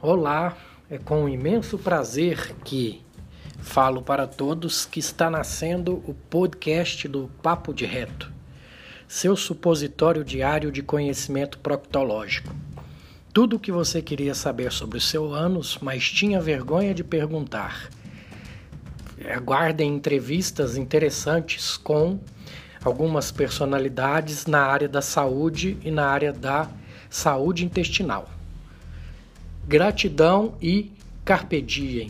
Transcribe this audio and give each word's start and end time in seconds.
Olá, 0.00 0.56
é 0.88 0.96
com 0.96 1.28
imenso 1.28 1.76
prazer 1.76 2.54
que 2.64 3.02
falo 3.58 4.00
para 4.00 4.28
todos 4.28 4.86
que 4.86 5.00
está 5.00 5.28
nascendo 5.28 6.04
o 6.06 6.14
podcast 6.14 7.08
do 7.08 7.28
Papo 7.42 7.74
de 7.74 7.84
Reto, 7.84 8.30
seu 9.08 9.34
supositório 9.34 10.22
diário 10.22 10.70
de 10.70 10.84
conhecimento 10.84 11.58
proctológico. 11.58 12.54
Tudo 13.32 13.56
o 13.56 13.58
que 13.58 13.72
você 13.72 14.00
queria 14.00 14.36
saber 14.36 14.70
sobre 14.70 14.98
o 14.98 15.00
seu 15.00 15.34
ânus, 15.34 15.78
mas 15.82 16.08
tinha 16.08 16.40
vergonha 16.40 16.94
de 16.94 17.02
perguntar. 17.02 17.90
Aguardem 19.28 19.96
entrevistas 19.96 20.76
interessantes 20.76 21.76
com 21.76 22.20
algumas 22.84 23.32
personalidades 23.32 24.46
na 24.46 24.62
área 24.62 24.88
da 24.88 25.02
saúde 25.02 25.76
e 25.82 25.90
na 25.90 26.06
área 26.06 26.32
da 26.32 26.70
saúde 27.10 27.64
intestinal. 27.64 28.37
Gratidão 29.68 30.54
e 30.62 30.90
carpe 31.26 31.60
diem. 31.60 32.08